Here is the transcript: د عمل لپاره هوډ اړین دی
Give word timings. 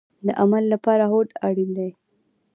د 0.25 0.27
عمل 0.41 0.63
لپاره 0.73 1.03
هوډ 1.11 1.29
اړین 1.47 1.69
دی 1.77 1.89